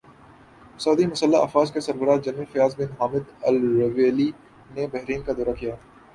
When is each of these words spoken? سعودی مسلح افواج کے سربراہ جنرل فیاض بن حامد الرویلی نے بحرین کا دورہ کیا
سعودی 0.77 1.05
مسلح 1.05 1.41
افواج 1.41 1.71
کے 1.71 1.79
سربراہ 1.79 2.17
جنرل 2.17 2.45
فیاض 2.51 2.75
بن 2.75 2.91
حامد 2.99 3.29
الرویلی 3.43 4.29
نے 4.75 4.87
بحرین 4.87 5.21
کا 5.21 5.33
دورہ 5.37 5.53
کیا 5.59 5.75